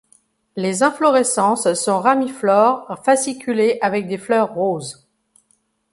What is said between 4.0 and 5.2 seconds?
des fleurs roses.